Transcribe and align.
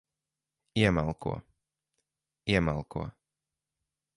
Iemalko. 0.81 1.33
Iemalko. 2.53 3.01